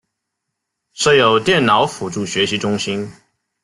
[0.93, 3.07] 设有电脑辅助学习中心。